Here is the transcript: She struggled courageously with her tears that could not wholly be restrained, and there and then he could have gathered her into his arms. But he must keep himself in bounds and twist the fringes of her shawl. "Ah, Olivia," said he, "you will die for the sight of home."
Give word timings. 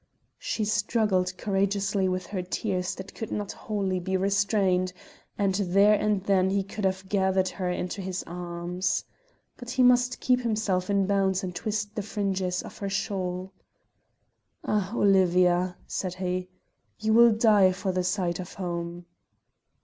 She 0.39 0.65
struggled 0.65 1.37
courageously 1.37 2.09
with 2.09 2.25
her 2.25 2.41
tears 2.41 2.95
that 2.95 3.13
could 3.13 3.31
not 3.31 3.51
wholly 3.51 3.99
be 3.99 4.17
restrained, 4.17 4.91
and 5.37 5.53
there 5.53 5.93
and 5.93 6.23
then 6.23 6.49
he 6.49 6.63
could 6.63 6.85
have 6.85 7.07
gathered 7.07 7.49
her 7.49 7.69
into 7.69 8.01
his 8.01 8.23
arms. 8.25 9.05
But 9.57 9.69
he 9.69 9.83
must 9.83 10.19
keep 10.19 10.39
himself 10.39 10.89
in 10.89 11.05
bounds 11.05 11.43
and 11.43 11.53
twist 11.53 11.93
the 11.93 12.01
fringes 12.01 12.63
of 12.63 12.79
her 12.79 12.89
shawl. 12.89 13.53
"Ah, 14.63 14.91
Olivia," 14.95 15.77
said 15.85 16.15
he, 16.15 16.49
"you 16.97 17.13
will 17.13 17.29
die 17.31 17.71
for 17.71 17.91
the 17.91 18.03
sight 18.03 18.39
of 18.39 18.55
home." 18.55 19.05